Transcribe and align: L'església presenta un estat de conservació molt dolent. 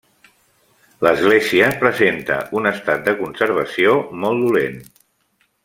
L'església 1.07 1.67
presenta 1.83 2.39
un 2.61 2.71
estat 2.71 3.05
de 3.11 3.15
conservació 3.21 3.95
molt 4.25 4.45
dolent. 4.49 4.85